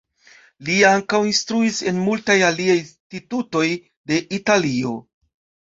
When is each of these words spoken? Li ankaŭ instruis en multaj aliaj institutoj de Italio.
Li 0.69 0.77
ankaŭ 0.91 1.19
instruis 1.31 1.77
en 1.91 1.99
multaj 2.07 2.39
aliaj 2.49 2.79
institutoj 2.79 3.65
de 4.13 4.21
Italio. 4.41 4.99